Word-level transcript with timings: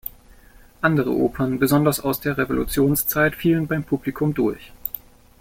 Andere 0.81 1.11
Opern, 1.11 1.59
besonders 1.59 1.99
aus 1.99 2.19
der 2.19 2.35
Revolutionszeit, 2.39 3.35
fielen 3.35 3.67
beim 3.67 3.83
Publikum 3.83 4.33
durch. 4.33 4.71